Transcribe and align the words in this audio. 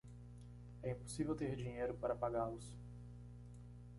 É 0.81 0.89
impossível 0.89 1.35
ter 1.35 1.55
dinheiro 1.55 1.93
para 1.93 2.15
pagá-los 2.15 2.75